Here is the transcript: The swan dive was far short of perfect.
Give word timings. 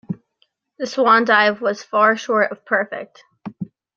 The 0.79 0.87
swan 0.87 1.25
dive 1.25 1.61
was 1.61 1.83
far 1.83 2.17
short 2.17 2.51
of 2.51 2.65
perfect. 2.65 3.23